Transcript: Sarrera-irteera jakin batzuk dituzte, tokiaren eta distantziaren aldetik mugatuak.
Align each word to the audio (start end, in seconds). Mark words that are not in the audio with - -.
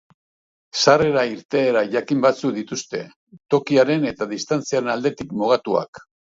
Sarrera-irteera 0.83 1.83
jakin 1.97 2.25
batzuk 2.25 2.55
dituzte, 2.57 3.03
tokiaren 3.57 4.11
eta 4.15 4.31
distantziaren 4.35 4.93
aldetik 4.99 5.41
mugatuak. 5.45 6.07